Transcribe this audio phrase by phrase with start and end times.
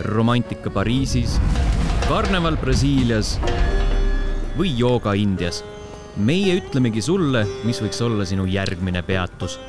[0.00, 1.40] romantika Pariisis,
[2.08, 3.38] karneval Brasiilias
[4.58, 5.64] või jooga Indias.
[6.16, 9.60] meie ütlemegi sulle, mis võiks olla sinu järgmine peatus.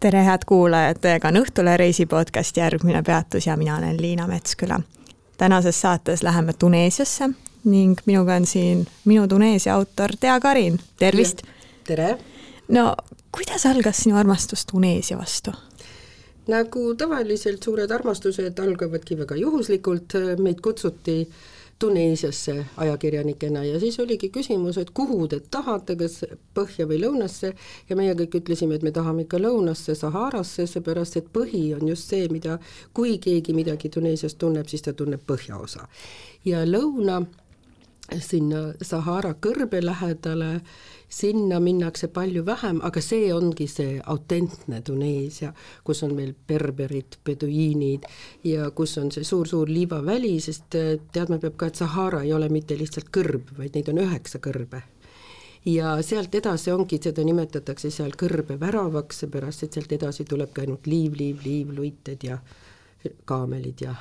[0.00, 4.80] tere, head kuulajad, teiega on Õhtule reisi podcast Järgmine peatus ja mina olen Liina Metsküla.
[5.38, 7.30] tänases saates läheme Tuneesiasse
[7.64, 11.42] ning minuga on siin minu Tuneesia autor Tea Karin, tervist!
[11.84, 12.18] tere!
[12.68, 12.96] no
[13.32, 15.50] kuidas algas sinu armastus Tuneesia vastu?
[16.52, 21.26] Nagu tavaliselt suured armastused algavadki väga juhuslikult, meid kutsuti
[21.78, 26.22] Tuneesiasse ajakirjanikena ja siis oligi küsimus, et kuhu te tahate, kas
[26.56, 27.50] põhja või lõunasse
[27.90, 32.08] ja meie kõik ütlesime, et me tahame ikka lõunasse, Saharasse, seepärast et põhi on just
[32.08, 32.56] see, mida,
[32.96, 35.84] kui keegi midagi Tuneesias tunneb, siis ta tunneb põhjaosa.
[36.44, 37.26] ja lõuna
[38.20, 40.60] sinna Sahara kõrbe lähedale,
[41.08, 45.52] sinna minnakse palju vähem, aga see ongi see autentne Tuneesia,
[45.84, 48.06] kus on meil berberid, peduiinid
[48.44, 52.50] ja kus on see suur-suur liivaväli, sest äh, teadma peab ka, et Sahara ei ole
[52.52, 54.82] mitte lihtsalt kõrb, vaid neid on üheksa kõrbe.
[55.66, 61.18] ja sealt edasi ongi, seda nimetatakse seal kõrbeväravaks, seepärast et sealt edasi tulebki ainult liiv,
[61.18, 62.38] liiv, liiv, luited ja
[63.26, 63.94] kaamelid ja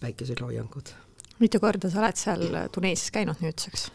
[0.00, 1.03] päikeseloojangud
[1.42, 3.90] mitu korda sa oled seal Tuneesias käinud nüüdseks?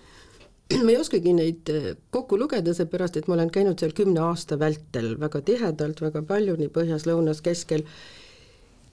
[0.84, 4.60] ma ei oskagi neid eh, kokku lugeda, seepärast et ma olen käinud seal kümne aasta
[4.62, 7.86] vältel väga tihedalt, väga palju, nii põhjas, lõunas, keskel,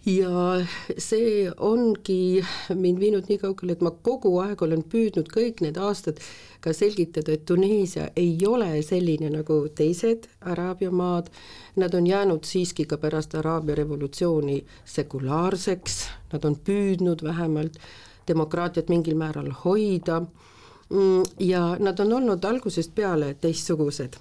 [0.06, 0.62] ja
[1.02, 6.22] see ongi mind viinud nii kaugele, et ma kogu aeg olen püüdnud kõik need aastad
[6.64, 11.28] ka selgitada, et Tuneesia ei ole selline nagu teised Araabia maad,
[11.76, 14.62] nad on jäänud siiski ka pärast Araabia revolutsiooni
[14.96, 16.00] sekulaarseks,
[16.32, 17.76] nad on püüdnud vähemalt
[18.28, 24.16] demokraatiat mingil määral hoida mm, ja nad on olnud algusest peale teistsugused.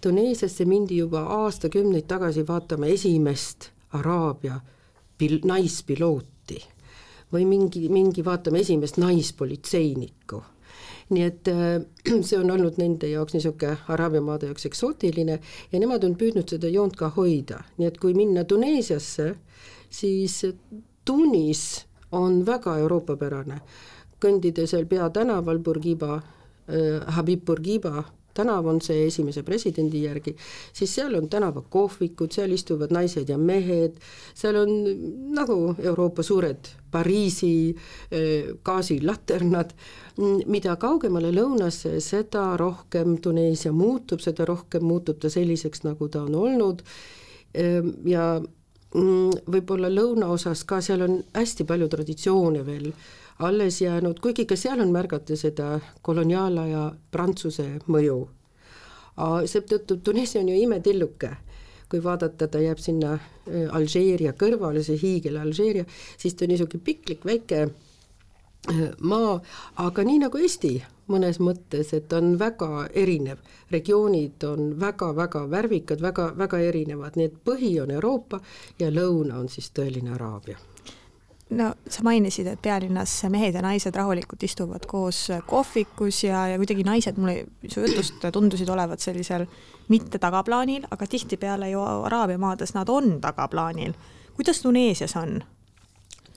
[0.00, 4.60] Tuneesiasse mindi juba aastakümneid tagasi vaatama esimest Araabia
[5.18, 6.62] pil-, naispilooti
[7.32, 10.42] või mingi, mingi vaatame esimest naispolitseinikku.
[11.10, 11.80] nii et äh,
[12.28, 15.40] see on olnud nende jaoks niisugune Araabia maade jaoks eksootiline
[15.72, 19.34] ja nemad on püüdnud seda joont ka hoida, nii et kui minna Tuneesiasse,
[19.90, 20.42] siis
[21.04, 23.60] Tunis on väga euroopapärane.
[24.18, 28.04] kõndida seal peatänaval Bourguiba äh,, Habib Bourguiba
[28.38, 30.34] tänav on see esimese presidendi järgi,
[30.72, 33.98] siis seal on tänavakohvikud, seal istuvad naised ja mehed,
[34.34, 34.74] seal on
[35.34, 39.74] nagu Euroopa suured Pariisi äh, gaasilaternad,
[40.48, 46.38] mida kaugemale lõunasse, seda rohkem Tuneesia muutub, seda rohkem muutub ta selliseks, nagu ta on
[46.38, 46.86] olnud.
[47.58, 48.57] Äh, ja Mm,
[48.94, 52.92] võib-olla lõunaosas ka, seal on hästi palju traditsioone veel
[53.38, 58.28] alles jäänud, kuigi ka seal on märgata seda koloniaalaja Prantsuse mõju.
[59.44, 61.30] seetõttu Tuneesia on ju imetilluke,
[61.88, 65.84] kui vaadata, ta jääb sinna äh, Alžeeria kõrvale, see hiigel Alžeeria,
[66.16, 69.40] siis ta on niisugune piklik väike äh, maa,
[69.76, 70.76] aga nii nagu Eesti
[71.08, 73.38] mõnes mõttes, et on väga erinev,
[73.70, 78.40] regioonid on väga-väga värvikad, väga, väga erinevad, nii et põhi on Euroopa
[78.78, 80.58] ja lõuna on siis tõeline Araabia
[81.50, 86.84] no sa mainisid, et pealinnas mehed ja naised rahulikult istuvad koos kohvikus ja, ja kuidagi
[86.84, 89.46] naised mulle su jutust tundusid olevat sellisel
[89.88, 93.94] mitte tagaplaanil, aga tihtipeale ju Araabia maades nad on tagaplaanil.
[94.36, 95.40] kuidas Tuneesias on?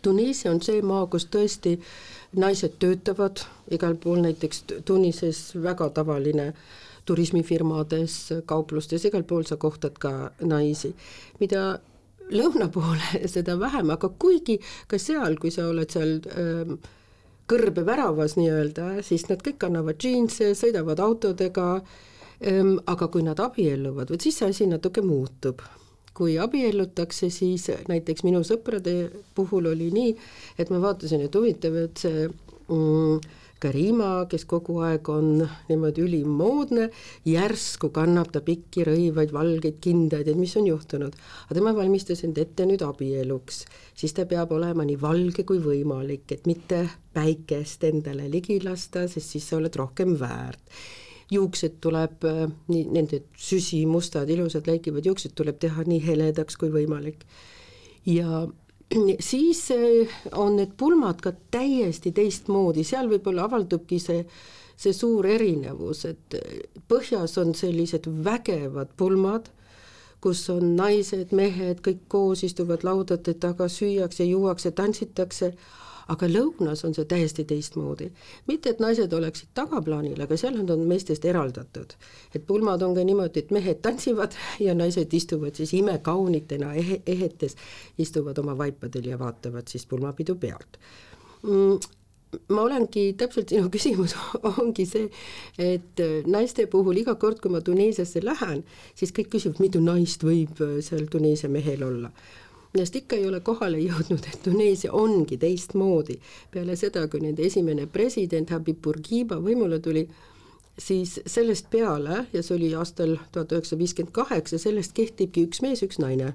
[0.01, 1.77] Tuneesia on see maa, kus tõesti
[2.37, 3.43] naised töötavad.
[3.71, 6.51] Igal pool, näiteks Tunises väga tavaline
[7.05, 10.11] turismifirmades, kauplustes, igal pool sa kohtad ka
[10.45, 10.93] naisi,
[11.41, 11.79] mida
[12.31, 16.77] lõuna poole seda vähem, aga kuigi ka seal, kui sa oled seal ähm,
[17.51, 24.23] kõrbeväravas nii-öelda, siis nad kõik kannavad džiinse, sõidavad autodega ähm,, aga kui nad abielluvad, vot
[24.23, 25.65] siis see asi natuke muutub
[26.17, 28.95] kui abiellutakse, siis näiteks minu sõprade
[29.35, 30.15] puhul oli nii,
[30.59, 33.21] et ma vaatasin, et huvitav, et see mm,
[33.61, 36.87] Karima, kes kogu aeg on niimoodi ülimmoodne,
[37.29, 41.13] järsku kannab ta pikki rõivaid valgeid kindaid, et mis on juhtunud.
[41.45, 43.61] aga tema valmistas end ette nüüd abieluks,
[43.93, 49.37] siis ta peab olema nii valge kui võimalik, et mitte päikest endale ligi lasta, sest
[49.37, 50.81] siis sa oled rohkem väärt
[51.31, 57.25] juuksed tuleb, äh, nii nende süsimustad, ilusad läikivad juuksed tuleb teha nii heledaks kui võimalik.
[58.05, 58.47] ja
[59.31, 64.25] siis äh, on need pulmad ka täiesti teistmoodi, seal võib-olla avaldubki see,
[64.75, 66.61] see suur erinevus, et äh,
[66.91, 69.51] põhjas on sellised vägevad pulmad,
[70.21, 75.55] kus on naised, mehed, kõik koos istuvad laudade taga, süüakse, juuakse, tantsitakse,
[76.07, 78.11] aga lõunas on see täiesti teistmoodi.
[78.47, 81.93] mitte, et naised oleksid tagaplaanil, aga seal nad on meestest eraldatud.
[82.35, 84.35] et pulmad on ka niimoodi, et mehed tantsivad
[84.67, 87.55] ja naised istuvad siis imekaunitena ehe, ehetes,
[87.97, 90.77] istuvad oma vaipadel ja vaatavad siis pulmapidu pealt
[91.43, 91.79] mm
[92.47, 94.15] ma olengi, täpselt sinu küsimus
[94.47, 95.09] ongi see,
[95.59, 98.63] et naiste puhul iga kord, kui ma Tuneesiasse lähen,
[98.95, 102.11] siis kõik küsivad, mitu naist võib seal Tuneesia mehel olla
[102.73, 106.19] millest ikka ei ole kohale jõudnud, et Tuneesia ongi teistmoodi.
[106.51, 110.07] peale seda, kui nende esimene president Habib Bourguiba võimule tuli,
[110.79, 115.83] siis sellest peale, ja see oli aastal tuhat üheksasada viiskümmend kaheksa, sellest kehtibki üks mees,
[115.83, 116.33] üks naine.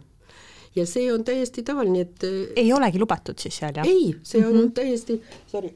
[0.77, 2.25] ja see on täiesti tavaline, et
[2.57, 3.87] ei olegi lubatud siis seal, jah?
[3.89, 4.73] ei, see on mm -hmm.
[4.73, 5.73] täiesti, sorry,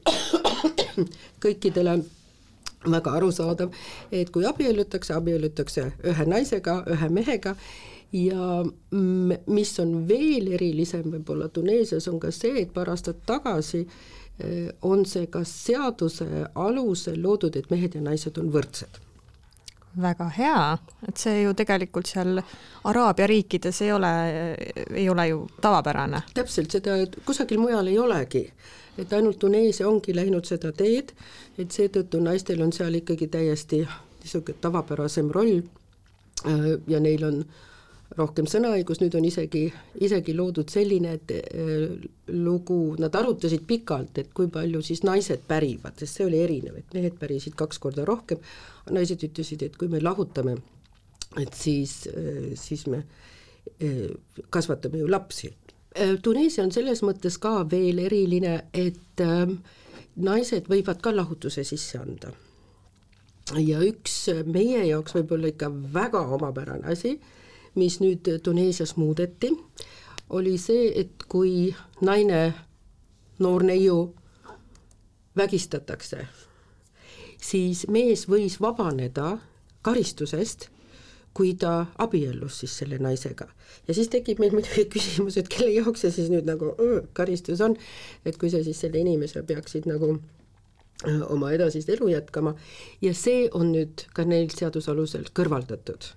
[1.45, 2.03] kõikidele
[2.89, 3.73] väga arusaadav,
[4.11, 7.55] et kui abiellutakse, abiellutakse ühe naisega, ühe mehega
[8.13, 8.63] ja
[9.47, 15.05] mis on veel erilisem võib-olla Tuneesias, on ka see, et paar aastat tagasi eh, on
[15.07, 19.01] see ka seaduse alusel loodud, et mehed ja naised on võrdsed
[20.01, 20.59] väga hea,
[21.03, 22.37] et see ju tegelikult seal
[22.87, 24.11] Araabia riikides ei ole,
[24.87, 26.21] ei ole ju tavapärane.
[26.33, 28.45] täpselt, seda kusagil mujal ei olegi.
[28.97, 31.11] et ainult Tuneesia ongi läinud seda teed,
[31.57, 33.81] et seetõttu naistel on seal ikkagi täiesti
[34.23, 37.70] niisugune tavapärasem roll äh, ja neil on äh,
[38.17, 39.65] rohkem sõnaõigus, nüüd on isegi,
[40.03, 41.85] isegi loodud selline, et äh,
[42.35, 46.97] lugu, nad arutasid pikalt, et kui palju siis naised pärivad, sest see oli erinev, et
[46.97, 48.41] mehed pärisid kaks korda rohkem,
[48.91, 50.57] naised ütlesid, et kui me lahutame,
[51.39, 54.07] et siis, äh, siis me äh,
[54.49, 55.53] kasvatame ju lapsi.
[56.23, 59.19] Tuneesia on selles mõttes ka veel eriline, et
[60.23, 62.31] naised võivad ka lahutuse sisse anda.
[63.59, 67.17] ja üks meie jaoks võib-olla ikka väga omapärane asi
[67.75, 69.51] mis nüüd Tuneesias muudeti,
[70.29, 71.71] oli see, et kui
[72.01, 72.41] naine,
[73.39, 73.97] noor neiu
[75.37, 76.25] vägistatakse,
[77.41, 79.37] siis mees võis vabaneda
[79.81, 80.67] karistusest,
[81.33, 83.47] kui ta abiellus siis selle naisega.
[83.87, 87.61] ja siis tekib meil muidugi küsimus, et kelle jaoks see siis nüüd nagu öö, karistus
[87.63, 87.77] on,
[88.25, 90.17] et kui sa siis selle inimese peaksid nagu
[91.29, 92.53] oma edasist elu jätkama.
[93.01, 96.11] Ja see on nüüd ka neil seaduse alusel kõrvaldatud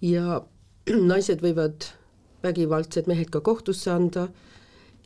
[0.00, 0.40] ja
[1.12, 1.88] naised võivad
[2.44, 4.28] vägivaldsed mehed ka kohtusse anda,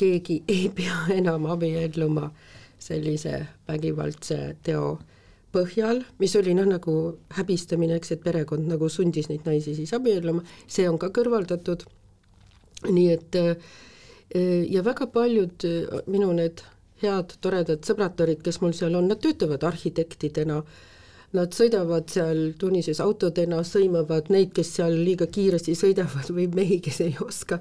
[0.00, 2.30] keegi ei pea enam abielluma
[2.80, 4.98] sellise vägivaldse teo
[5.52, 6.94] põhjal, mis oli noh, nagu
[7.36, 11.82] häbistamine, eks, et perekond nagu sundis neid naisi siis abielluma, see on ka kõrvaldatud,
[12.86, 13.38] nii et
[14.70, 15.66] ja väga paljud
[16.06, 16.62] minu need
[17.02, 20.60] head toredad sõbratarid, kes mul seal on, nad töötavad arhitektidena.
[20.60, 20.89] äh,,
[21.32, 27.00] Nad sõidavad seal Tunises autodena, sõimavad neid, kes seal liiga kiiresti sõidavad või mehi, kes
[27.06, 27.60] ei oska.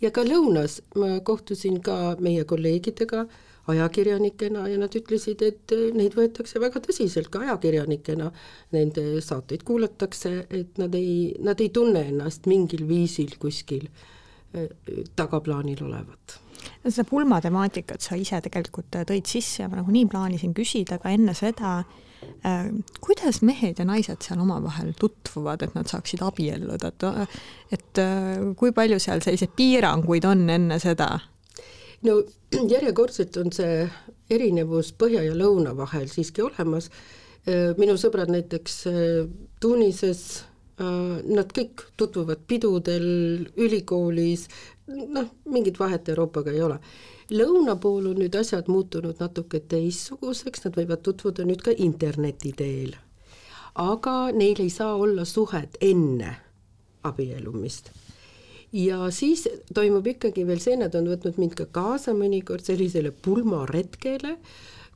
[0.00, 3.24] ja ka lõunas ma kohtusin ka meie kolleegidega,
[3.66, 8.30] ajakirjanikena ja nad ütlesid, et neid võetakse väga tõsiselt ka ajakirjanikena,
[8.76, 13.88] nende saateid kuulatakse, et nad ei, nad ei tunne ennast mingil viisil kuskil
[14.54, 14.68] eh,
[15.16, 16.42] tagaplaanil olevat
[16.86, 21.80] seda pulmatemaatikat sa ise tegelikult tõid sisse ja ma nagunii plaanisin küsida ka enne seda,
[23.00, 27.30] kuidas mehed ja naised seal omavahel tutvuvad, et nad saaksid abielluda, et,
[27.74, 31.16] et äh, kui palju seal selliseid piiranguid on enne seda?
[32.06, 32.20] no
[32.52, 33.86] järjekordselt on see
[34.30, 36.90] erinevus põhja ja lõuna vahel siiski olemas.
[37.48, 38.84] Äh, minu sõbrad näiteks
[39.60, 40.22] Tunises,
[40.76, 43.06] nad kõik tutvuvad pidudel,
[43.56, 44.42] ülikoolis,
[44.92, 46.76] noh, mingit vahet Euroopaga ei ole
[47.30, 52.96] lõuna pool on nüüd asjad muutunud natuke teistsuguseks, nad võivad tutvuda nüüd ka interneti teel.
[53.74, 56.36] aga neil ei saa olla suhet enne
[57.02, 57.90] abiellumist.
[58.72, 64.36] ja siis toimub ikkagi veel see, nad on võtnud mind ka kaasa mõnikord sellisele pulmaretkele,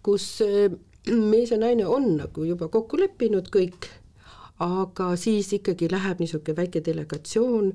[0.03, 0.71] kus eh,
[1.11, 3.89] mees ja naine on nagu juba kokku leppinud kõik,
[4.61, 7.73] aga siis ikkagi läheb niisugune väike delegatsioon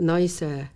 [0.00, 0.68] naise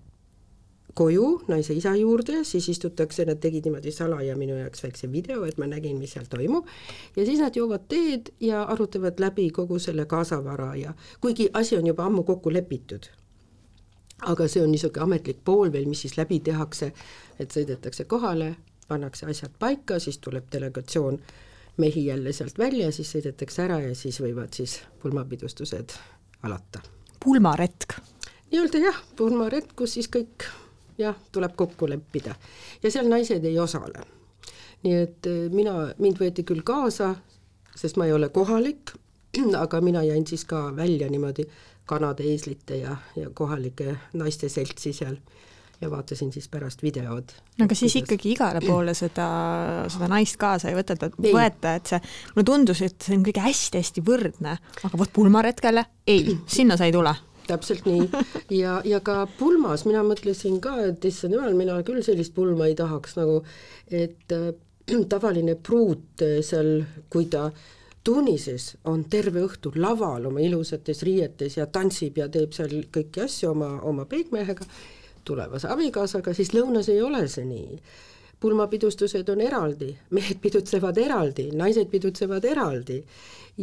[0.97, 5.59] koju naise isa juurde, siis istutakse, nad tegid niimoodi salaja minu jaoks väikse video, et
[5.61, 6.69] ma nägin, mis seal toimub,
[7.17, 11.87] ja siis nad joovad teed ja arutavad läbi kogu selle kaasavara ja kuigi asi on
[11.93, 13.11] juba ammu kokku lepitud,
[14.33, 16.93] aga see on niisugune ametlik pool veel, mis siis läbi tehakse,
[17.38, 18.55] et sõidetakse kohale,
[18.88, 21.21] pannakse asjad paika, siis tuleb delegatsioon
[21.76, 25.99] mehi jälle sealt välja, siis sõidetakse ära ja siis võivad siis pulmapidustused
[26.43, 26.81] alata.
[27.25, 28.00] pulmaretk?
[28.53, 30.47] nii-öelda jah, pulmaretk, kus siis kõik
[30.99, 32.35] jah, tuleb kokku leppida
[32.83, 34.05] ja seal naised ei osale.
[34.85, 37.15] nii et eh, mina, mind võeti küll kaasa,
[37.75, 38.93] sest ma ei ole kohalik,
[39.65, 41.49] aga mina jäin siis ka välja niimoodi
[41.87, 45.17] kanade, eeslite ja, ja kohalike naiste seltsi seal
[45.81, 47.33] ja vaatasin siis pärast videod.
[47.59, 49.26] no aga siis ikkagi igale poole seda,
[49.93, 52.00] seda naist kaasa ei võteta, võeta, et see,
[52.35, 54.57] mulle tundus, et see on kõige hästi-hästi võrdne,
[54.88, 57.12] aga vot pulmaretkele ei, sinna sa ei tule.
[57.49, 58.09] Täpselt nii
[58.59, 62.76] ja, ja ka pulmas mina mõtlesin ka, et issand jumal, mina küll sellist pulma ei
[62.79, 63.41] tahaks nagu,
[63.91, 64.53] et äh,
[65.12, 67.50] tavaline pruut äh, seal, kui ta
[68.07, 73.50] Tunises on terve õhtu laval oma ilusates riietes ja tantsib ja teeb seal kõiki asju
[73.50, 74.62] oma, oma peigmehega,
[75.26, 77.81] tulevase abikaasaga, siis lõunas ei ole see nii.
[78.41, 83.00] pulmapidustused on eraldi, mehed pidutsevad eraldi, naised pidutsevad eraldi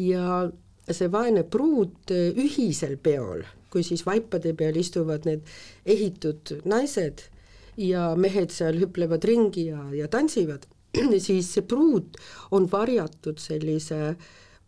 [0.01, 0.49] ja
[0.91, 5.47] see vaene pruut äh, ühisel peol, kui siis vaipade peal istuvad need
[5.85, 7.27] ehitud naised
[7.79, 10.67] ja mehed seal hüplevad ringi ja, ja tantsivad,
[11.25, 12.19] siis see pruut
[12.51, 14.15] on varjatud sellise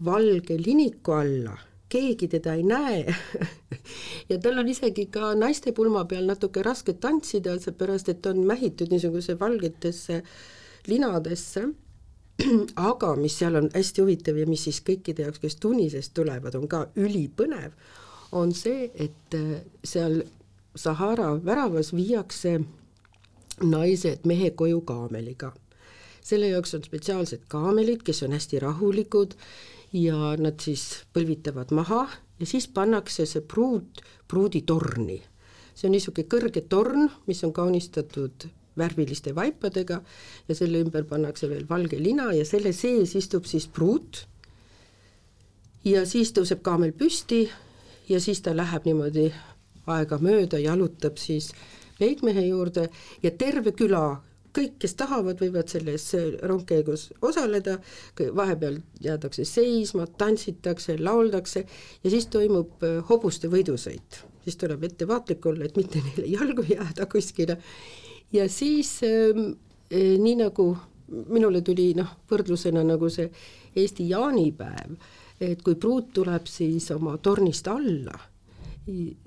[0.05, 1.55] valge liniku alla,
[1.91, 3.03] keegi teda ei näe
[4.31, 8.91] ja tal on isegi ka naiste pulma peal natuke raske tantsida, seepärast et on mähitud
[8.91, 10.23] niisuguse valgetesse
[10.87, 11.69] linadesse
[12.89, 16.67] aga mis seal on hästi huvitav ja mis siis kõikide jaoks, kes Tunisest tulevad, on
[16.67, 17.75] ka ülipõnev,
[18.35, 20.23] on see, et äh, seal
[20.75, 22.57] Sahara väravas viiakse
[23.63, 25.53] naised mehe koju kaameliga.
[26.25, 29.35] selle jaoks on spetsiaalsed kaamelid, kes on hästi rahulikud
[29.93, 32.07] ja nad siis põlvitavad maha
[32.39, 35.21] ja siis pannakse see pruut pruuditorni.
[35.75, 40.01] see on niisugune kõrge torn, mis on kaunistatud värviliste vaipadega
[40.47, 44.25] ja selle ümber pannakse veel valge lina ja selle sees istub siis pruut.
[45.85, 47.45] Ja siis tõuseb kaamel püsti
[48.09, 49.29] ja siis ta läheb niimoodi
[49.87, 51.51] aegamööda, jalutab siis
[51.99, 52.87] peigmehe juurde
[53.23, 54.03] ja terve küla,
[54.55, 56.07] kõik, kes tahavad, võivad selles
[56.47, 57.77] rongkäigus osaleda,
[58.35, 64.23] vahepeal jäädakse seisma, tantsitakse, lauldakse ja siis toimub äh, hobuste võidusõit.
[64.45, 67.57] siis tuleb ettevaatlik olla, et mitte neile jalgu jääda kuskile
[68.33, 69.39] ja siis äh,
[69.91, 70.69] nii nagu
[71.07, 73.29] minule tuli noh, võrdlusena nagu see
[73.75, 74.95] Eesti jaanipäev,
[75.43, 78.15] et kui pruut tuleb siis oma tornist alla,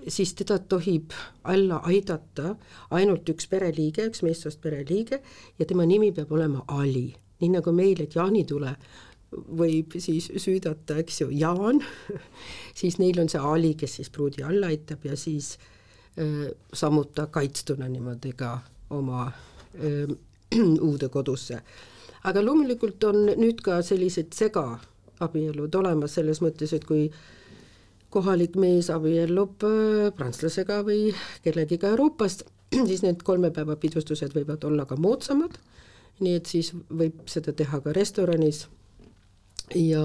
[0.09, 1.13] siis teda tohib
[1.51, 2.55] alla aidata
[2.97, 5.21] ainult üks pereliige, üks meessoost pereliige
[5.59, 7.11] ja tema nimi peab olema Ali,
[7.43, 8.73] nii nagu meil, et jaanitule
[9.59, 11.83] võib siis süüdata, eks ju, Jaan
[12.81, 15.57] siis neil on see Ali, kes siis pruudi alla aitab ja siis
[16.17, 18.57] äh, sammub ta kaitstuna niimoodi ka
[18.91, 19.31] oma
[19.83, 20.07] öö,
[20.89, 21.63] uude kodusse.
[22.25, 27.11] aga loomulikult on nüüd ka sellised segaabielud olemas selles mõttes, et kui
[28.11, 29.65] kohalik mees abiellub
[30.17, 31.13] prantslasega või
[31.45, 32.45] kellegiga Euroopast,
[32.89, 35.59] siis need kolme päeva pidustused võivad olla ka moodsamad,
[36.21, 38.67] nii et siis võib seda teha ka restoranis
[39.75, 40.03] ja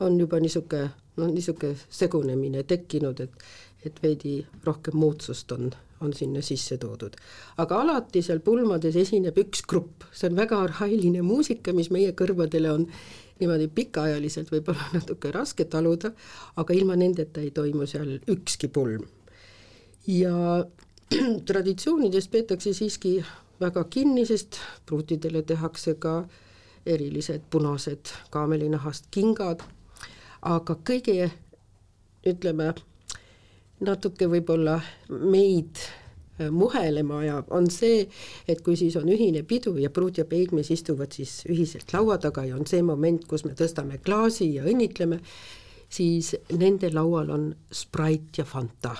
[0.00, 3.46] on juba niisugune, noh, niisugune segunemine tekkinud, et
[3.86, 7.16] et veidi rohkem moodsust on, on sinna sisse toodud.
[7.62, 12.72] aga alati seal pulmades esineb üks grupp, see on väga arhailine muusika, mis meie kõrvadele
[12.72, 12.88] on
[13.40, 16.12] niimoodi pikaajaliselt võib-olla natuke raske taluda,
[16.56, 19.06] aga ilma nendeta ei toimu seal ükski pulm.
[20.06, 20.64] ja
[21.48, 23.18] traditsioonidest peetakse siiski
[23.60, 26.24] väga kinni, sest pruutidele tehakse ka
[26.86, 29.62] erilised punased kaamelinahast kingad,
[30.42, 31.30] aga kõige
[32.26, 32.74] ütleme,
[33.84, 34.78] natuke võib-olla
[35.08, 38.06] meid äh, muhelema ajab, on see,
[38.48, 42.46] et kui siis on ühine pidu ja pruut ja peigmees istuvad siis ühiselt laua taga
[42.48, 45.20] ja on see moment, kus me tõstame klaasi ja õnnitleme,
[45.92, 48.96] siis nende laual on Sprite ja Fanta.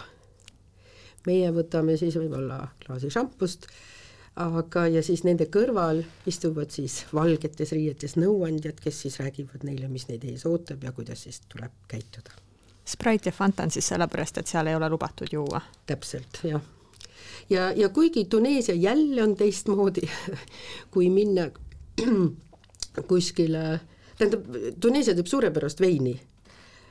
[1.27, 3.67] meie võtame siis võib-olla klaasi šampust,
[4.39, 10.07] aga, ja siis nende kõrval istuvad siis valgetes riietes nõuandjad, kes siis räägivad neile, mis
[10.13, 12.46] neid ees ootab ja kuidas siis tuleb käituda
[12.87, 15.61] Sprite ja Fanta on siis sellepärast, et seal ei ole lubatud juua?
[15.87, 16.63] täpselt, jah.
[17.51, 20.07] ja, ja kuigi Tuneesia jälle on teistmoodi,
[20.95, 21.49] kui minna
[23.11, 23.81] kuskile,
[24.19, 24.47] tähendab,
[24.81, 26.15] Tuneesia teeb suurepärast veini,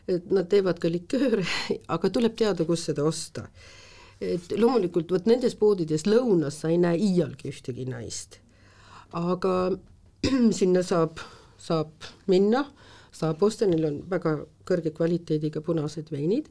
[0.08, 1.48] et nad teevad ka likööre,
[1.96, 3.48] aga tuleb teada, kus seda osta.
[4.22, 8.40] et loomulikult vot nendes poodides lõunas sa ei näe iialgi ühtegi naist,
[9.12, 9.56] aga
[10.60, 11.24] sinna saab,
[11.58, 12.66] saab minna
[13.16, 16.50] saab osta, neil on väga kõrge kvaliteediga punased veinid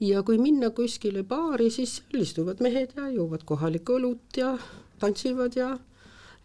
[0.00, 4.54] ja kui minna kuskile baari, siis seal istuvad mehed ja joovad kohalikku õlut ja
[5.00, 5.72] tantsivad ja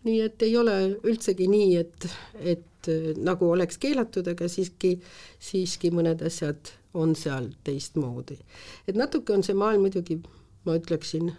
[0.08, 0.76] nii et ei ole
[1.08, 2.08] üldsegi nii, et,
[2.40, 2.92] et
[3.22, 4.96] nagu oleks keelatud, aga siiski,
[5.40, 8.40] siiski mõned asjad on seal teistmoodi.
[8.88, 10.18] et natuke on see maailm muidugi,
[10.66, 11.30] ma ütleksin,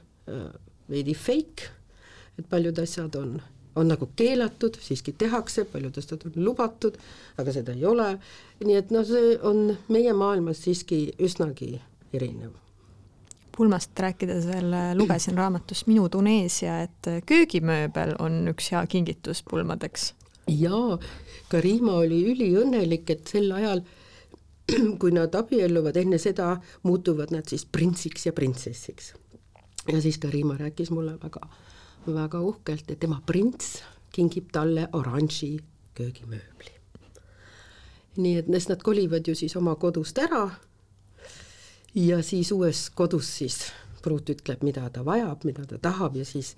[0.90, 1.72] veidi fake,
[2.38, 3.40] et paljud asjad on
[3.76, 6.98] on nagu keelatud, siiski tehakse, paljud asjad on lubatud,
[7.40, 8.08] aga seda ei ole,
[8.64, 11.74] nii et noh, see on meie maailmas siiski üsnagi
[12.12, 12.58] erinev.
[13.56, 19.42] pulmast rääkides veel äh, lugesin raamatust Minu Tuneesia, et äh, köögimööbel on üks hea kingitus
[19.50, 20.14] pulmadeks.
[20.48, 20.98] jaa,
[21.48, 23.84] Karima oli üliõnnelik, et sel ajal,
[25.00, 29.12] kui nad abielluvad, enne seda muutuvad nad siis printsiks ja printsessiks.
[29.92, 31.48] ja siis Karima rääkis mulle väga,
[32.06, 33.82] väga uhkelt, et tema prints
[34.12, 35.58] kingib talle oranži
[35.94, 36.72] köögimööbli.
[38.16, 40.50] nii et nes nad kolivad ju siis oma kodust ära
[41.94, 46.56] ja siis uues kodus siis pruut ütleb, mida ta vajab, mida ta tahab ja siis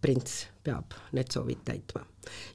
[0.00, 2.06] prints peab need soovid täitma.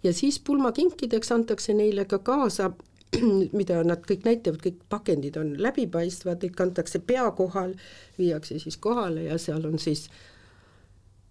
[0.04, 2.72] ja siis pulmakinkideks antakse neile ka kaasa
[3.60, 7.74] mida nad kõik näitavad, kõik pakendid on läbipaistvad, kõik antakse pea kohal,
[8.18, 10.08] viiakse siis kohale ja seal on siis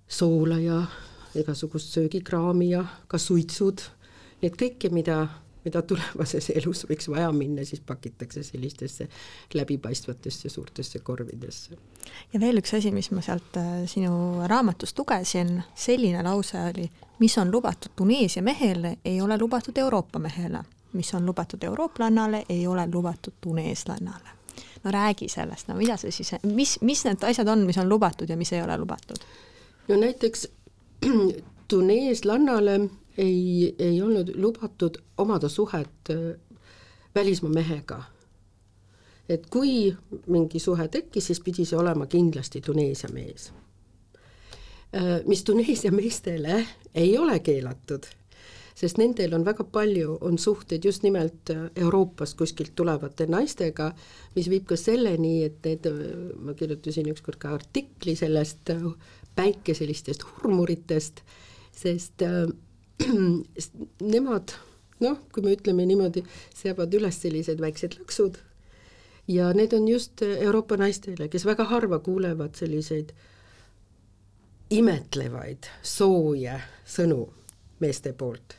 [0.09, 0.83] soola ja
[1.35, 3.85] igasugust söögikraami ja ka suitsud,
[4.41, 5.27] nii et kõike, mida
[5.69, 9.09] mida tulevases elus võiks vaja minna, siis pakitakse sellistesse
[9.55, 11.77] läbipaistvatesse suurtesse korvidesse.
[12.33, 16.89] ja veel üks asi, mis ma sealt äh, sinu raamatust lugesin, selline lause oli,
[17.19, 20.65] mis on lubatud Tuneesia mehele, ei ole lubatud Euroopa mehele.
[20.93, 24.31] mis on lubatud eurooplannale, ei ole lubatud tuneeslannale.
[24.85, 28.29] no räägi sellest, no mida see siis, mis, mis need asjad on, mis on lubatud
[28.29, 29.19] ja mis ei ole lubatud?
[29.89, 30.49] No näiteks
[31.69, 32.81] tuneeslannale
[33.19, 36.41] ei, ei olnud lubatud omada suhet äh,
[37.15, 38.03] välismaa mehega.
[39.29, 43.53] et kui mingi suhe tekkis, siis pidi see olema kindlasti Tuneesia mees.
[44.97, 48.07] Äh, mis Tuneesia meestele ei ole keelatud,
[48.79, 53.91] sest nendel on väga palju, on suhteid just nimelt äh, Euroopast kuskilt tulevate naistega,
[54.37, 55.89] mis viib ka selleni, et need,
[56.39, 58.71] ma kirjutasin ükskord ka artikli sellest
[59.39, 61.23] päikeselistest hurmuritest,
[61.75, 62.47] sest äh,
[64.15, 64.55] nemad
[65.03, 66.25] noh, kui me ütleme niimoodi,
[66.59, 68.39] seavad üles sellised väiksed lõksud
[69.31, 73.13] ja need on just Euroopa naistele, kes väga harva kuulevad selliseid
[74.75, 77.23] imetlevaid, sooje sõnu
[77.81, 78.59] meeste poolt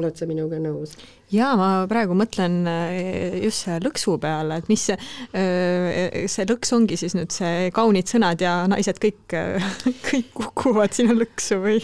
[0.00, 0.96] oled sa minuga nõus?
[1.32, 4.98] jaa, ma praegu mõtlen äh, just selle lõksu peale, et mis see,
[5.36, 9.72] äh, see lõks ongi siis nüüd see kaunid sõnad ja naised kõik, äh,
[10.10, 11.80] kõik kukuvad sinna lõksu või?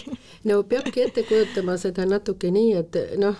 [0.49, 3.37] no peabki ette kujutama seda natuke nii, et noh,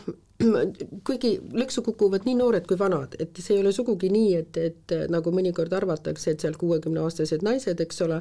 [1.07, 4.95] kuigi lõksu kukuvad nii noored kui vanad, et see ei ole sugugi nii, et, et
[5.11, 8.19] nagu mõnikord arvatakse, et seal kuuekümneaastased naised, eks ole,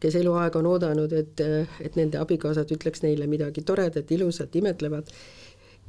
[0.00, 1.42] kes eluaeg on oodanud, et,
[1.84, 5.12] et nende abikaasad ütleks neile midagi toredat, ilusat, imetlevat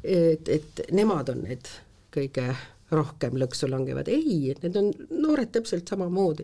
[0.03, 1.69] et, et nemad on need
[2.11, 2.51] kõige
[2.91, 4.89] rohkem lõksu langevad, ei, need on
[5.23, 6.43] noored täpselt samamoodi.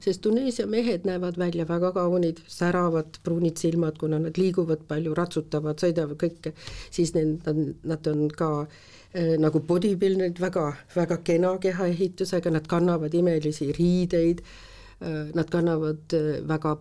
[0.00, 5.80] sest Tuneesia mehed näevad välja väga kaunid, säravad pruunid silmad, kuna nad liiguvad palju, ratsutavad,
[5.82, 6.54] sõidavad kõike,
[6.90, 7.42] siis need,
[7.82, 15.34] nad, on ka äh, nagu bodybuilderid, väga, väga kena kehaehitusega, nad kannavad imelisi riideid äh,,
[15.34, 16.76] nad kannavad äh, väga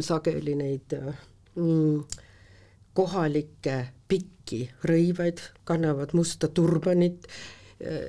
[0.00, 0.92] sageli neid
[1.56, 2.02] mm,
[2.98, 4.37] kohalikke pikki
[4.88, 7.28] rõivaid, kannavad musta turbanit,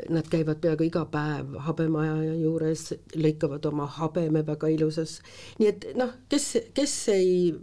[0.10, 5.20] nad käivad peaaegu iga päev habemaja juures, lõikavad oma habeme väga ilusas,
[5.60, 7.54] nii et noh, kes, kes ei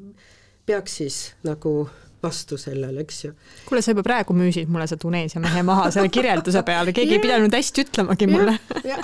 [0.67, 1.89] peaks siis nagu
[2.27, 3.33] vastu sellele, eks ju.
[3.69, 7.23] kuule, sa juba praegu müüsid mulle see Tuneesia mehe maha selle kirjelduse peale, keegi yeah.
[7.23, 8.57] ei pidanud hästi ütlemagi mulle.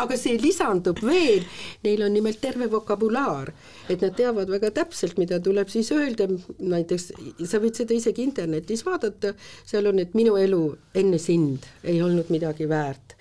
[0.04, 1.46] aga see lisandub veel,
[1.86, 3.52] neil on nimelt terve vokabulaar,
[3.88, 7.10] et nad teavad väga täpselt, mida tuleb siis öelda, näiteks
[7.48, 9.34] sa võid seda isegi internetis vaadata,
[9.68, 10.64] seal on, et minu elu
[10.98, 13.16] enne sind ei olnud midagi väärt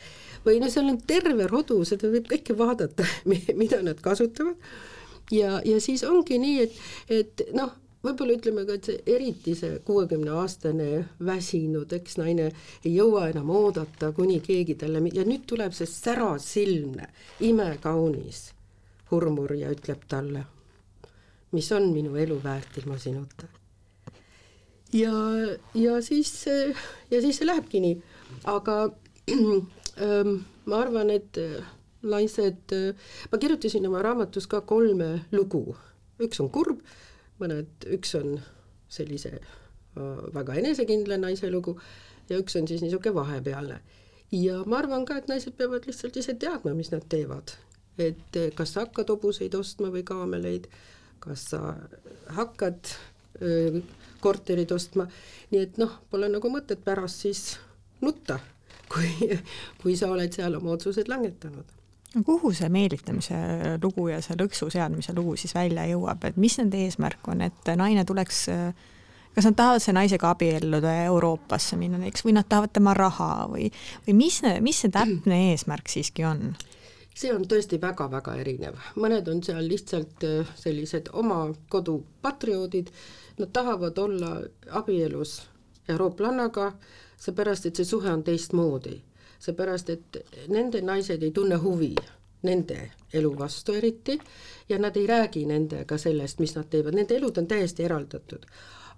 [0.46, 3.06] või no seal on terve rodu, seda võib kõike vaadata,
[3.62, 4.58] mida nad kasutavad
[5.32, 9.80] ja, ja siis ongi nii, et, et noh, võib-olla ütleme ka, et see eriti see
[9.86, 10.90] kuuekümneaastane
[11.26, 12.48] väsinud eksnaine
[12.84, 17.10] ei jõua enam oodata, kuni keegi talle ja nüüd tuleb see särasilmne,
[17.48, 18.50] imekaunis
[19.12, 20.46] hurmur ja ütleb talle,
[21.52, 23.50] mis on minu elu väärt ilma sinuta.
[24.94, 25.14] ja,
[25.76, 26.34] ja siis,
[27.12, 28.00] ja siis see lähebki nii,
[28.50, 28.80] aga
[29.36, 31.38] ähm, ma arvan, et
[32.02, 32.74] naised,
[33.32, 35.76] ma kirjutasin oma raamatus ka kolme lugu,
[36.22, 36.82] üks on kurb
[37.42, 38.38] mõned, üks on
[38.92, 41.78] sellise äh, väga enesekindla naise lugu
[42.30, 43.82] ja üks on siis niisugune vahepealne.
[44.32, 47.56] ja ma arvan ka, et naised peavad lihtsalt ise teadma, mis nad teevad.
[47.98, 50.70] et äh, kas sa hakkad hobuseid ostma või kaameleid,
[51.20, 51.76] kas sa
[52.38, 52.96] hakkad
[53.42, 53.84] öö, äh,
[54.22, 55.08] korterid ostma,
[55.52, 57.44] nii et noh, pole nagu mõtet pärast siis
[58.02, 58.40] nutta,
[58.92, 59.38] kui,
[59.82, 61.81] kui sa oled seal oma otsused langetanud
[62.26, 63.36] kuhu see meelitamise
[63.84, 67.72] lugu ja see lõksu seadmise lugu siis välja jõuab, et mis nende eesmärk on, et
[67.80, 68.42] naine tuleks,
[69.36, 73.48] kas nad tahavad selle naisega abielluda ja Euroopasse minna näiteks või nad tahavad tema raha
[73.52, 73.72] või,
[74.08, 76.52] või mis, mis see täpne eesmärk siiski on?
[77.16, 82.92] see on tõesti väga-väga erinev, mõned on seal lihtsalt äh, sellised oma kodu patrioodid,
[83.40, 84.36] nad tahavad olla
[84.80, 85.42] abielus
[85.92, 86.72] eurooplannaga,
[87.22, 89.02] seepärast et see suhe on teistmoodi.
[89.42, 90.18] Seepärast, et
[90.54, 91.96] nende naised ei tunne huvi
[92.46, 94.18] nende elu vastu eriti
[94.70, 98.46] ja nad ei räägi nendega sellest, mis nad teevad, nende elud on täiesti eraldatud.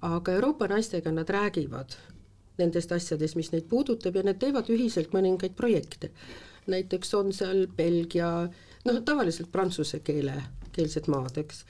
[0.01, 1.95] aga Euroopa naistega nad räägivad
[2.57, 6.11] nendest asjadest, mis neid puudutab ja nad teevad ühiselt mõningaid projekte.
[6.67, 8.49] näiteks on seal Belgia,
[8.85, 11.65] noh tavaliselt prantsuse keele, keelsed maad, eks,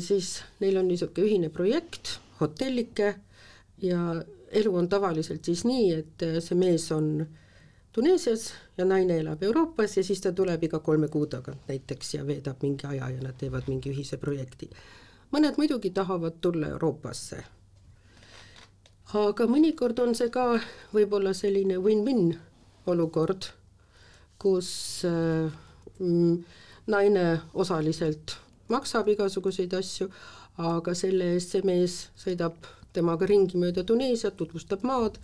[0.00, 3.14] siis neil on niisugune ühine projekt, hotellike
[3.82, 7.26] ja elu on tavaliselt siis nii, et see mees on
[7.92, 12.26] Tuneesias ja naine elab Euroopas ja siis ta tuleb iga kolme kuu tagant näiteks ja
[12.26, 14.70] veedab mingi aja ja nad teevad mingi ühise projekti.
[15.32, 17.44] mõned muidugi tahavad tulla Euroopasse.
[19.14, 20.60] aga mõnikord on see ka
[20.94, 22.38] võib-olla selline win-win
[22.86, 23.48] olukord,
[24.38, 25.52] kus äh,
[25.98, 26.44] mm,
[26.86, 28.36] naine osaliselt
[28.68, 30.10] maksab igasuguseid asju,
[30.58, 35.18] aga selle eest see mees sõidab temaga ringi mööda Tuneesiat, tutvustab maad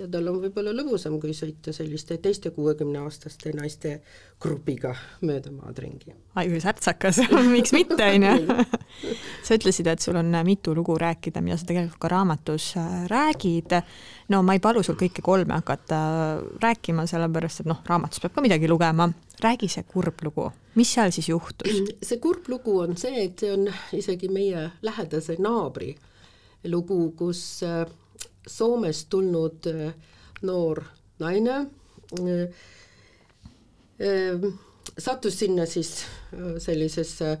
[0.00, 3.92] ja tal on võib-olla lõbusam, kui sõita selliste teiste kuuekümneaastaste naiste
[4.40, 4.94] grupiga
[5.26, 6.14] mööda maad ringi.
[6.40, 7.20] ai kui särtsakas
[7.54, 8.56] miks mitte, on ju.
[9.46, 13.76] sa ütlesid, et sul on mitu lugu rääkida, mida sa tegelikult ka raamatus äh, räägid.
[14.32, 16.00] no ma ei palu sul kõike kolme hakata
[16.62, 19.10] rääkima, sellepärast et noh, raamatus peab ka midagi lugema.
[19.44, 21.82] räägi see kurb lugu, mis seal siis juhtus?
[22.08, 25.96] see kurb lugu on see, et see on isegi meie lähedase naabri
[26.68, 27.84] lugu, kus äh,
[28.46, 29.92] Soomest tulnud äh,
[30.42, 30.82] noor
[31.20, 31.56] naine
[32.20, 32.42] äh,
[34.00, 34.52] äh,
[34.98, 36.04] sattus sinna siis
[36.58, 37.38] sellisesse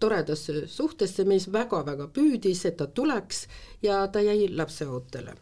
[0.00, 3.42] toredasse suhtesse, mees väga-väga püüdis, et ta tuleks
[3.84, 5.34] ja ta jäi lapseootele.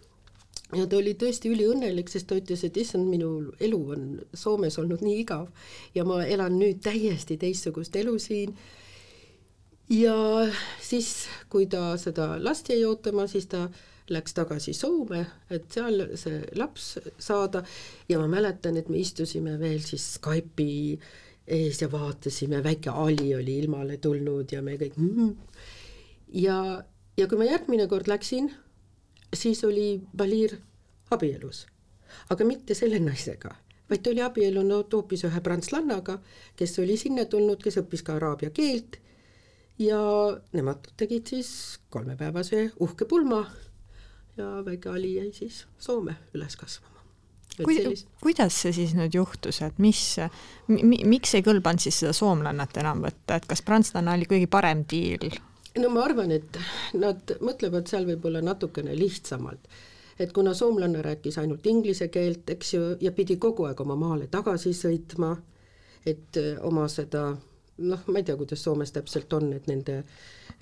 [0.75, 5.03] ja ta oli tõesti üliõnnelik, sest ta ütles, et issand, minu elu on Soomes olnud
[5.07, 5.47] nii igav
[5.95, 8.57] ja ma elan nüüd täiesti teistsugust elu siin.
[9.89, 10.17] ja
[10.83, 13.81] siis, kui ta seda last jäi ootama, siis ta äh,
[14.11, 17.63] läks tagasi Soome, et seal see laps saada.
[18.09, 20.99] Ja ma mäletan, et me istusime veel siis Skype'i
[21.51, 25.31] ees ja vaatasime, väike Ali oli ilmale tulnud ja me kõik mm.
[26.39, 26.59] ja,
[27.19, 28.51] ja kui ma järgmine kord läksin,
[29.35, 30.57] siis oli Valir
[31.11, 31.65] abielus,
[32.31, 33.55] aga mitte selle naisega,
[33.91, 36.21] vaid ta oli abiellunud hoopis ühe prantslannaga,
[36.57, 39.01] kes oli sinna tulnud, kes õppis ka araabia keelt.
[39.81, 39.99] Ja
[40.53, 41.51] nemad tegid siis
[41.89, 43.47] kolmepäevase uhke pulma
[44.41, 46.89] ja väike Ali jäi siis Soome üles kasvama.
[47.61, 48.07] Kuid, sellis...
[48.23, 50.01] kuidas see siis nüüd juhtus, et mis
[50.71, 54.85] mi,, miks ei kõlbanud siis seda soomlannat enam võtta, et kas prantslanna oli kõige parem
[54.89, 55.29] diil?
[55.79, 56.59] no ma arvan, et
[56.99, 59.69] nad mõtlevad seal võib-olla natukene lihtsamalt,
[60.19, 64.27] et kuna soomlanna rääkis ainult inglise keelt, eks ju, ja pidi kogu aeg oma maale
[64.33, 65.35] tagasi sõitma,
[66.07, 67.29] et oma seda
[67.81, 70.03] noh, ma ei tea, kuidas Soomes täpselt on, et nende,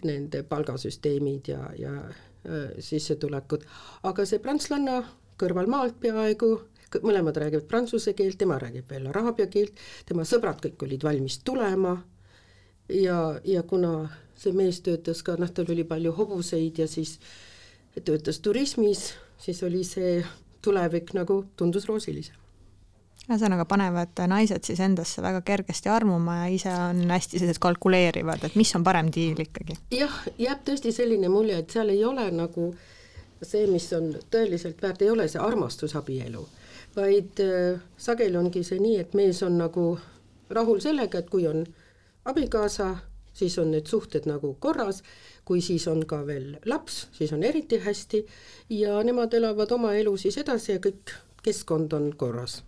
[0.07, 1.95] nende palgasüsteemid ja, ja
[2.49, 3.65] Äh, sissetulekud,
[4.09, 5.03] aga see prantslanna
[5.37, 6.49] kõrvalmaalt peaaegu,
[7.05, 9.77] mõlemad räägivad prantsuse keelt, tema räägib veel araabia keelt,
[10.09, 11.99] tema sõbrad kõik olid valmis tulema.
[12.89, 14.09] Ja, ja kuna
[14.39, 17.19] see mees töötas ka, noh, tal oli palju hobuseid ja siis
[18.01, 20.23] töötas turismis, siis oli see
[20.65, 22.48] tulevik nagu tundus roosilisem
[23.29, 28.57] ühesõnaga panevad naised siis endasse väga kergesti armuma ja ise on hästi sellised kalkuleerivad, et
[28.57, 29.77] mis on parem diil ikkagi.
[29.93, 32.71] jah, jääb tõesti selline mulje, et seal ei ole nagu
[33.43, 36.47] see, mis on tõeliselt väärt, ei ole see armastusabielu,
[36.97, 39.91] vaid äh, sageli ongi see nii, et mees on nagu
[40.51, 41.67] rahul sellega, et kui on
[42.29, 42.95] abikaasa,
[43.37, 45.03] siis on need suhted nagu korras,
[45.45, 48.25] kui siis on ka veel laps, siis on eriti hästi
[48.81, 52.63] ja nemad elavad oma elu siis edasi ja kõik keskkond on korras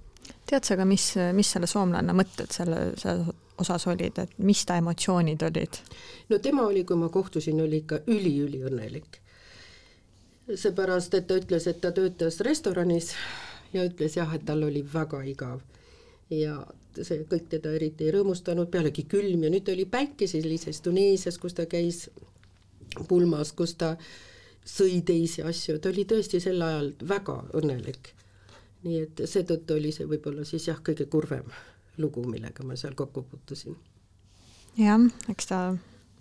[0.51, 4.79] tead sa ka, mis, mis selle soomlanna mõtted selle, selle osas olid, et mis ta
[4.81, 5.81] emotsioonid olid?
[6.29, 9.21] no tema oli, kui ma kohtusin, oli ikka üliüliõnnelik.
[10.55, 13.13] seepärast, et ta ütles, et ta töötas restoranis
[13.73, 15.61] ja ütles jah, et tal oli väga igav
[16.31, 16.57] ja
[16.97, 21.55] see kõik teda eriti ei rõõmustanud, pealegi külm ja nüüd oli päike sellises Tuneesias, kus
[21.55, 22.09] ta käis
[23.09, 23.95] pulmas, kus ta
[24.67, 28.15] sõi teisi asju, ta oli tõesti sel ajal väga õnnelik
[28.87, 31.51] nii et seetõttu oli see võib-olla siis jah, kõige kurvem
[32.01, 33.77] lugu, millega ma seal kokku puutusin.
[34.79, 35.61] jah, eks ta,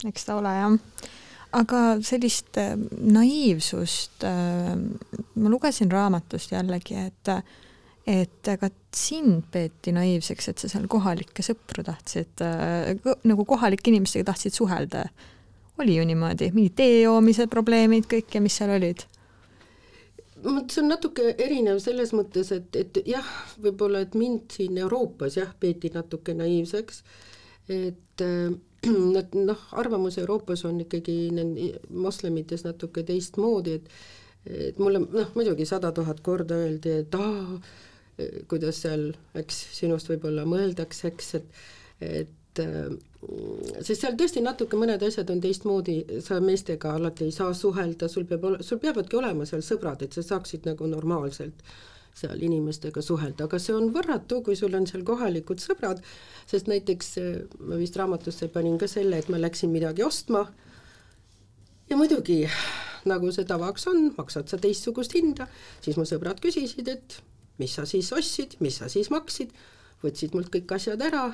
[0.07, 0.75] eks ta ole jah.
[1.59, 4.75] aga sellist äh, naiivsust äh,
[5.35, 7.33] ma lugesin raamatust jällegi, et
[8.09, 12.95] et ka sind peeti naiivseks, et sa seal kohalikke sõpru tahtsid äh,,
[13.27, 15.05] nagu kohalike inimestega tahtsid suhelda.
[15.79, 19.05] oli ju niimoodi, mingid tee joomise probleemid kõik ja mis seal olid?
[20.43, 23.25] See on natuke erinev selles mõttes, et, et jah,
[23.61, 27.03] võib-olla, et mind siin Euroopas jah, peeti natuke naiivseks,
[27.69, 28.23] et
[29.15, 31.17] nad noh, arvamus Euroopas on ikkagi
[31.89, 33.93] moslemites natuke teistmoodi, et
[34.49, 37.57] et mulle noh, muidugi sada tuhat korda öeldi, et aa,
[38.47, 41.59] kuidas seal, eks sinust võib-olla mõeldakse, eks, et
[41.99, 42.61] et
[43.19, 48.25] sest seal tõesti natuke mõned asjad on teistmoodi, sa meestega alati ei saa suhelda, sul
[48.29, 51.65] peab sul peavadki olema seal sõbrad, et sa saaksid nagu normaalselt
[52.19, 56.01] seal inimestega suhelda, aga see on võrratu, kui sul on seal kohalikud sõbrad,
[56.49, 57.11] sest näiteks
[57.67, 60.45] ma vist raamatusse panin ka selle, et ma läksin midagi ostma
[61.91, 62.41] ja muidugi,
[63.09, 65.47] nagu see tavaks on, maksad sa teistsugust hinda,
[65.83, 67.19] siis mu sõbrad küsisid, et
[67.59, 69.51] mis sa siis ostsid, mis sa siis maksid,
[70.03, 71.27] võtsid mult kõik asjad ära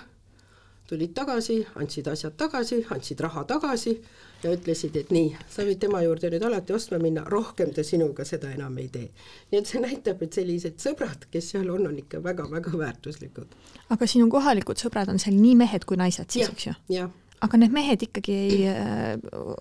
[0.90, 3.96] tulid tagasi, andsid asjad tagasi, andsid raha tagasi
[4.44, 8.26] ja ütlesid, et nii, sa võid tema juurde nüüd alati ostma minna, rohkem ta sinuga
[8.28, 9.10] seda enam ei tee.
[9.52, 13.60] nii et see näitab, et sellised sõbrad, kes seal on, on ikka väga-väga väärtuslikud.
[13.90, 16.80] aga sinu kohalikud sõbrad on seal nii mehed kui naised siis, eks ju?
[16.94, 17.14] jah
[17.46, 19.18] aga need mehed ikkagi ei, äh,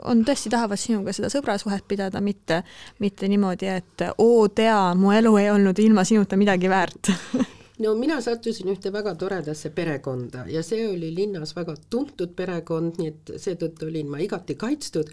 [0.08, 2.62] on tõesti, tahavad sinuga seda sõbrasuhet pidada, mitte,
[3.02, 7.12] mitte niimoodi, et oo tea, mu elu ei olnud ilma sinuta midagi väärt
[7.78, 13.08] no mina sattusin ühte väga toredasse perekonda ja see oli linnas väga tuntud perekond, nii
[13.12, 15.10] et seetõttu olin ma igati kaitstud,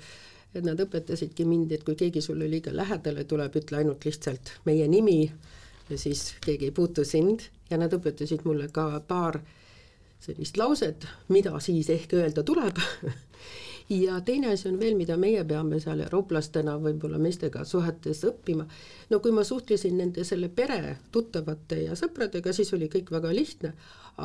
[0.54, 4.88] et nad õpetasidki mind, et kui keegi sulle liiga lähedale tuleb, ütle ainult lihtsalt meie
[4.92, 5.24] nimi
[5.90, 7.48] ja siis keegi ei puutu sind.
[7.72, 9.40] Ja nad õpetasid mulle ka paar
[10.20, 12.82] sellist lauset, mida siis ehk öelda tuleb
[13.92, 18.66] ja teine asi on veel, mida meie peame seal eurooplastena võib-olla meestega suhetes õppima,
[19.10, 23.74] no kui ma suhtlesin nende selle pere tuttavate ja sõpradega, siis oli kõik väga lihtne,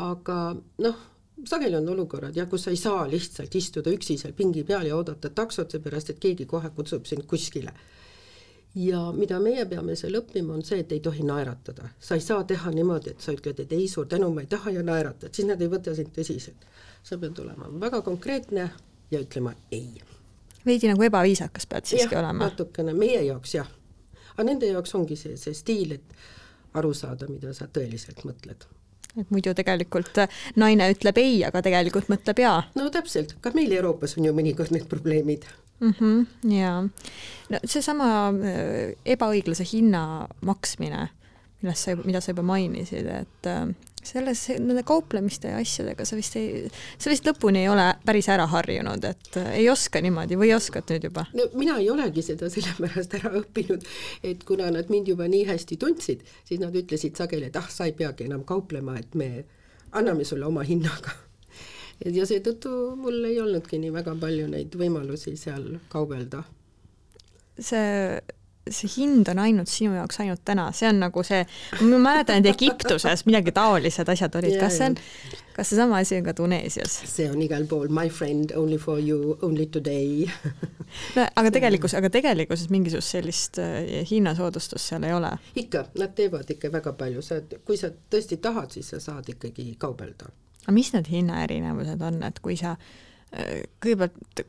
[0.07, 0.39] aga
[0.87, 1.03] noh,
[1.45, 4.97] sageli on olukorrad jah, kus sa ei saa lihtsalt istuda üksi seal pingi peal ja
[4.97, 7.75] oodata taksot, seepärast et keegi kohe kutsub sind kuskile.
[8.77, 12.45] ja mida meie peame seal õppima, on see, et ei tohi naeratada, sa ei saa
[12.45, 15.49] teha niimoodi, et sa ütled, et ei, suur tänu, ma ei taha ja naeratad, siis
[15.49, 16.67] nad ei võta sind tõsiselt.
[17.03, 18.71] sa pead olema väga konkreetne
[19.11, 20.03] ja ütlema ei.
[20.67, 22.49] veidi nagu ebaviisakas pead siiski ja, olema.
[22.49, 23.69] natukene, meie jaoks jah.
[24.35, 26.17] aga nende jaoks ongi see, see stiil, et
[26.77, 28.67] aru saada, mida sa tõeliselt mõtled
[29.17, 30.19] et muidu tegelikult
[30.61, 32.59] naine ütleb ei, aga tegelikult mõtleb jaa.
[32.77, 35.47] no täpselt, ka meil Euroopas on ju mõnikord need probleemid
[35.81, 35.95] mm.
[35.99, 36.83] -hmm, jaa,
[37.53, 41.09] no seesama äh, ebaõiglase hinna maksmine,
[41.63, 43.69] millest sa, mida sa juba mainisid, et äh,
[44.07, 46.65] selles, nende kauplemiste ja asjadega sa vist ei,
[46.99, 50.89] sa vist lõpuni ei ole päris ära harjunud, et äh, ei oska niimoodi või oskad
[50.93, 51.27] nüüd juba?
[51.37, 53.85] no mina ei olegi seda sellepärast ära õppinud,
[54.27, 57.89] et kuna nad mind juba nii hästi tundsid, siis nad ütlesid sageli, et ah, sa
[57.89, 59.31] ei peagi enam kauplema, et me
[59.97, 61.15] anname sulle oma hinnaga.
[62.05, 66.43] ja seetõttu mul ei olnudki nii väga palju neid võimalusi seal kaubelda.
[67.57, 68.21] see
[68.71, 71.43] see hind on ainult sinu jaoks ainult täna, see on nagu see,
[71.81, 74.97] ma mäletan, et Egiptuses midagi taolised asjad olid, kas see on,
[75.57, 76.97] kas seesama asi on ka Tuneesias?
[77.07, 80.27] see on igal pool, my friend, only for you, only today
[81.17, 85.31] no aga tegelikkus, aga tegelikkuses mingisugust sellist äh, hinnasoodustust seal ei ole?
[85.55, 89.73] ikka, nad teevad ikka väga palju, sa, kui sa tõesti tahad, siis sa saad ikkagi
[89.79, 90.33] kaubelda.
[90.65, 94.47] aga mis need hinnaerinevused on, et kui sa äh, kõigepealt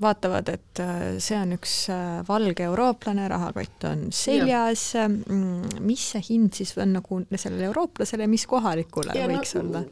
[0.00, 6.22] vaatavad, et äh, see on üks äh, valge eurooplane, rahakott on seljas, mm, mis see
[6.28, 9.82] hind siis on nagu sellele eurooplasele, mis kohalikule ja võiks no, olla?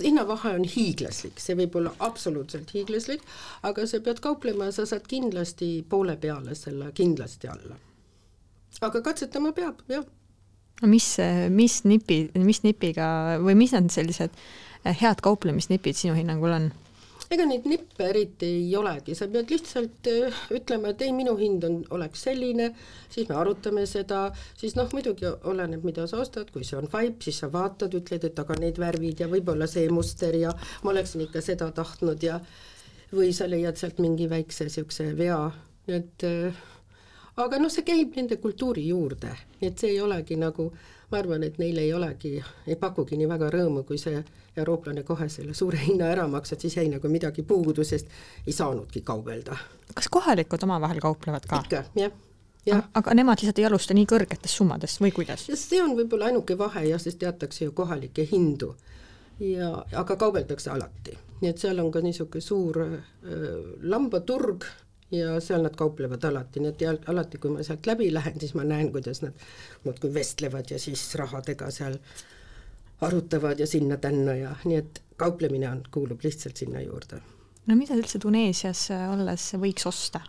[0.00, 3.24] hinnavahe on hiiglaslik, see võib olla absoluutselt hiiglaslik,
[3.66, 7.80] aga sa pead kauplema, sa saad kindlasti poole peale selle kindlasti alla.
[8.80, 10.06] aga katsetama peab, jah.
[10.82, 11.10] mis,
[11.50, 14.34] mis nipi, mis nipiga või mis need sellised
[14.84, 16.72] head kauplemisnipid sinu hinnangul on?
[17.32, 21.64] Ega neid nippe eriti ei olegi, sa pead lihtsalt äh, ütlema, et ei, minu hind
[21.68, 22.70] on, oleks selline,
[23.12, 24.26] siis me arutame seda,
[24.60, 28.28] siis noh, muidugi oleneb, mida sa ostad, kui see on vaip, siis sa vaatad, ütled,
[28.28, 30.52] et aga need värvid ja võib-olla see muster ja
[30.84, 32.40] ma oleksin ikka seda tahtnud ja
[33.14, 35.40] või sa leiad sealt mingi väikse niisuguse vea,
[35.88, 36.64] et äh,
[37.40, 40.70] aga noh, see käib nende kultuuri juurde, nii et see ei olegi nagu,
[41.14, 42.34] ma arvan, et neil ei olegi,
[42.66, 44.18] ei pakugi nii väga rõõmu, kui see
[44.58, 48.10] eurooplane kohe selle suure hinna ära maksab, siis jäi nagu midagi puudu, sest
[48.46, 49.56] ei saanudki kaubelda.
[49.94, 51.62] kas kohalikud omavahel kauplevad ka?
[51.64, 52.20] ikka, jah
[52.64, 52.78] Ja.
[52.96, 55.42] aga nemad lihtsalt ei alusta nii kõrgetest summadest või kuidas?
[55.60, 58.70] see on võib-olla ainuke vahe jah, sest teatakse ju kohalikke hindu
[59.40, 62.94] ja, aga kaubeldakse alati, nii et seal on ka niisugune suur äh,
[63.82, 64.64] lambaturg
[65.14, 68.64] ja seal nad kauplevad alati, nii et alati, kui ma sealt läbi lähen, siis ma
[68.64, 69.46] näen, kuidas nad
[69.84, 72.24] muudkui vestlevad ja siis rahadega seal äh,
[73.00, 77.20] arutavad ja sinna-tänna ja nii et kauplemine on, kuulub lihtsalt sinna juurde.
[77.66, 80.20] no mida üldse Tuneesias olles võiks osta?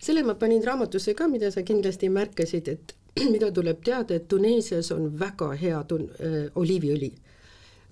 [0.00, 2.94] selle ma panin raamatusse ka, mida sa kindlasti märkasid, et
[3.34, 7.12] mida tuleb teada, et Tuneesias on väga hea tun- äh,, oliiviõli.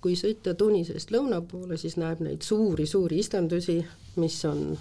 [0.01, 3.81] kui sõita Tunisest lõuna poole, siis näeb neid suuri-suuri istandusi,
[4.17, 4.79] mis on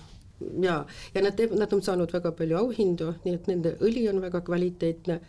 [0.61, 4.21] ja, ja nad teevad, nad on saanud väga palju auhindu, nii et nende õli on
[4.21, 5.19] väga kvaliteetne,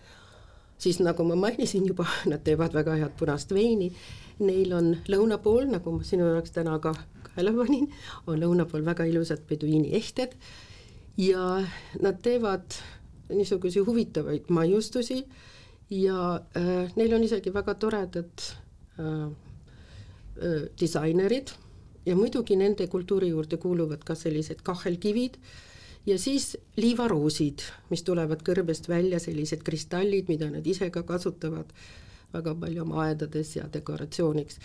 [0.78, 3.90] siis nagu ma mainisin juba, nad teevad väga head punast veini,
[4.38, 6.94] neil on lõuna pool, nagu ma sinu jaoks täna ka
[7.32, 7.88] kaela panin,
[8.26, 10.36] on lõuna pool väga ilusad peduiini ehted
[11.18, 11.58] ja
[12.02, 12.78] nad teevad
[13.28, 15.24] niisuguseid huvitavaid maiustusi
[15.90, 18.44] ja äh, neil on isegi väga toredad
[18.98, 21.52] äh, äh, disainerid
[22.08, 25.36] ja muidugi nende kultuuri juurde kuuluvad ka sellised kahelkivid
[26.06, 31.72] ja siis liivaroosid, mis tulevad kõrbest välja, sellised kristallid, mida nad ise ka kasutavad
[32.32, 34.58] väga palju oma aedades ja dekoratsiooniks.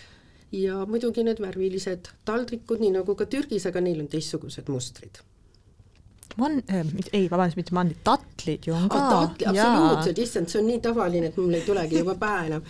[0.52, 5.20] ja muidugi need värvilised taldrikud, nii nagu ka Türgis, aga neil on teistsugused mustrid
[6.36, 8.98] man- äh,, ei, vabandust, mitte mandlid, tatlid ju on ka.
[9.10, 12.62] tatli, absoluutselt, issand, see on nii tavaline, et mul ei tulegi juba pähe enam.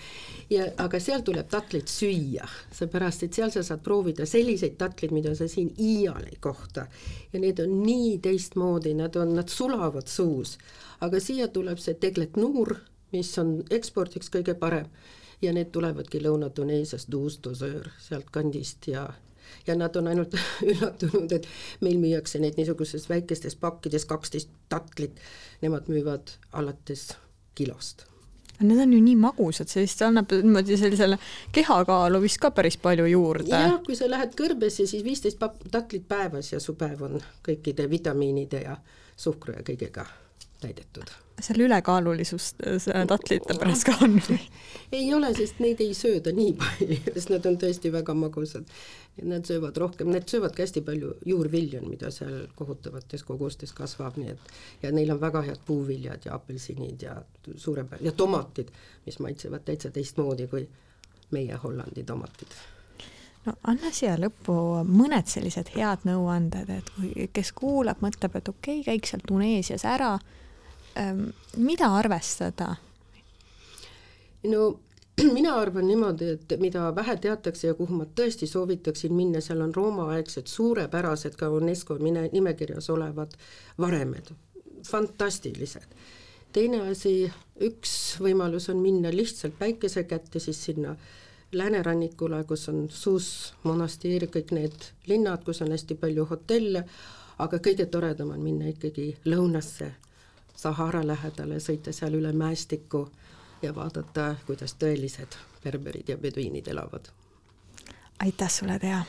[0.50, 5.34] Ja aga seal tuleb tatleid süüa, seepärast et seal sa saad proovida selliseid tatleid, mida
[5.34, 6.86] sa siin iial ei kohta.
[7.32, 10.58] ja need on nii teistmoodi, nad on, nad sulavad suus.
[11.00, 12.76] aga siia tuleb see tegletnuur,
[13.12, 14.88] mis on ekspordiks kõige parem
[15.42, 19.08] ja need tulevadki Lõuna-Tuneesiast, Duus-Dosöör sealt kandist ja
[19.66, 20.34] ja nad on ainult
[20.70, 21.46] üllatunud, et
[21.80, 25.20] meil müüakse neid niisuguses väikestes pakkides kaksteist tatlit,
[25.62, 27.12] nemad müüvad alates
[27.54, 28.08] kilost
[28.60, 31.18] Need on ju nii magusad, see vist annab niimoodi sellisele
[31.52, 33.50] kehakaalu vist ka päris palju juurde.
[33.50, 38.66] jah, kui sa lähed kõrbesse, siis viisteist tatlit päevas ja su päev on kõikide vitamiinide
[38.66, 38.76] ja
[39.16, 40.06] suhkru ja kõigega
[40.64, 41.12] täidetud.
[41.40, 42.62] seal ülekaalulisust
[43.10, 44.20] tatlite pärast ka on
[44.98, 48.68] ei ole, sest neid ei sööda nii palju, sest nad on tõesti väga magusad.
[49.22, 54.54] Nad söövad rohkem, need söövadki hästi palju juurvilju, mida seal kohutavates kogustes kasvab, nii et
[54.82, 57.16] ja neil on väga head puuviljad ja apelsinid ja
[57.54, 58.72] suurepär- ja tomatid,
[59.06, 60.66] mis maitsevad täitsa teistmoodi kui
[61.30, 62.58] meie Hollandi tomatid
[63.46, 64.54] no anna siia lõppu
[64.88, 69.84] mõned sellised head nõuanded, et kui, kes kuulab, mõtleb, et okei okay,, käiks seal Tuneesias
[69.88, 70.16] ära
[71.56, 72.74] mida arvestada?
[74.44, 74.80] no
[75.36, 79.74] mina arvan niimoodi, et mida vähe teatakse ja kuhu ma tõesti soovitaksin minna, seal on
[79.74, 83.36] Rooma-aegsed suurepärased ka UNESCO mine, nimekirjas olevad
[83.78, 84.32] varemed,
[84.86, 85.86] fantastilised.
[86.52, 90.96] teine asi, üks võimalus on minna lihtsalt päikese kätte siis sinna
[91.52, 96.84] läänerannikule, kus on Sus monasteer, kõik need linnad, kus on hästi palju hotelle,
[97.38, 99.92] aga kõige toredam on minna ikkagi lõunasse,
[100.56, 103.08] Sahara lähedale, sõita seal üle mäestiku
[103.62, 107.10] ja vaadata, kuidas tõelised berberid ja beduiinid elavad.
[108.22, 109.04] aitäh sulle, Tea!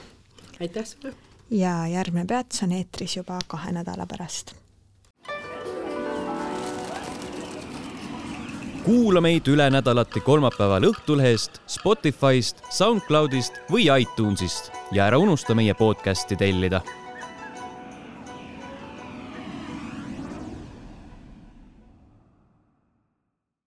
[0.61, 1.13] aitäh sulle!
[1.51, 4.55] ja järgmine peatus on eetris juba kahe nädala pärast.
[8.85, 16.37] kuula meid üle nädalati kolmapäeval Õhtulehest, Spotify'st, SoundCloud'ist või iTunes'ist ja ära unusta meie podcast'i
[16.37, 16.81] tellida